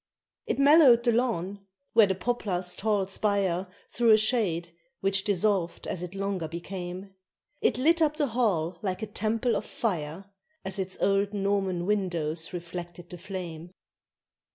[0.47, 1.63] It mellowed the lawn,
[1.93, 7.13] where the poplar's tall spire Threw a shade, which dissolved as it longer became.
[7.61, 10.25] It lit up the hall like a temple of fire
[10.65, 13.69] As its old Norman windows reflected the flame.